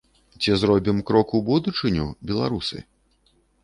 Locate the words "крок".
1.11-1.35